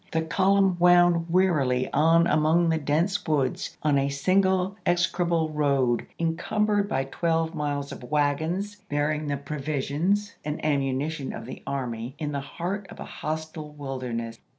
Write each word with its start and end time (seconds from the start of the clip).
The 0.13 0.23
column 0.23 0.77
Colonel 0.77 0.77
wound 1.19 1.25
Wearily 1.29 1.87
on 1.93 2.25
among 2.25 2.69
the 2.69 2.79
dense 2.79 3.23
woods, 3.27 3.77
on 3.83 3.99
a 3.99 4.07
^'Battler' 4.07 4.11
single 4.11 4.75
execrable 4.83 5.49
road, 5.51 6.07
encumbered 6.17 6.89
by 6.89 7.03
twelve 7.03 7.53
miles 7.53 7.91
Leaders." 7.91 8.03
of 8.05 8.09
wagous, 8.09 8.75
bearing 8.89 9.27
the 9.27 9.37
provisions 9.37 10.33
and 10.43 10.55
ammunition 10.65 11.27
p. 11.27 11.33
'352.' 11.33 11.39
of 11.39 11.45
the 11.45 11.63
army 11.71 12.15
in 12.17 12.31
the 12.31 12.39
heart 12.39 12.87
of 12.89 12.99
a 12.99 13.05
hostile 13.05 13.69
wilderness. 13.73 14.39